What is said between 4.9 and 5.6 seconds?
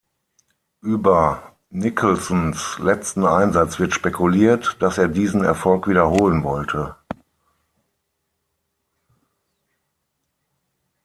er diesen